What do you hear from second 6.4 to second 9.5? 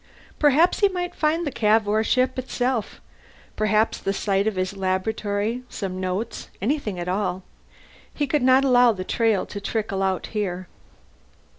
anything at all. He could not allow the trail